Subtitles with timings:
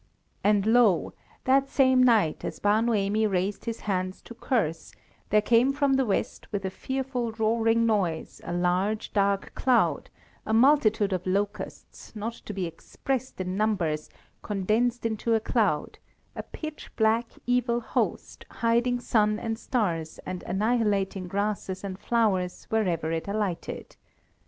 [0.43, 1.13] And lo!
[1.43, 4.95] that same night, as Bar Noemi raised his hands to curse,
[5.29, 10.09] there came from the west with a fearful roaring noise a large, dark cloud,
[10.43, 14.09] a multitude of locusts, not to be expressed in numbers,
[14.41, 15.99] condensed into a cloud,
[16.35, 23.11] a pitch black, evil host, hiding sun and stars and annihilating grasses and flowers wherever
[23.11, 23.95] it alighted.